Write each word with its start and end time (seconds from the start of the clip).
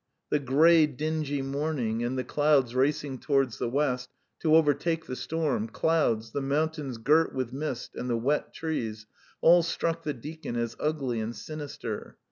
The 0.31 0.39
grey, 0.39 0.87
dingy 0.87 1.43
morning, 1.43 2.03
and 2.03 2.17
the 2.17 2.23
clouds 2.23 2.73
racing 2.73 3.19
towards 3.19 3.59
the 3.59 3.69
west 3.69 4.09
to 4.39 4.55
overtake 4.55 5.05
the 5.05 5.15
storm 5.15 5.67
clouds, 5.67 6.31
the 6.31 6.41
mountains 6.41 6.97
girt 6.97 7.35
with 7.35 7.53
mist, 7.53 7.93
and 7.93 8.09
the 8.09 8.17
wet 8.17 8.51
trees, 8.51 9.05
all 9.41 9.61
struck 9.61 10.01
the 10.01 10.15
deacon 10.15 10.55
as 10.55 10.75
ugly 10.79 11.19
and 11.19 11.35
sinister. 11.35 12.17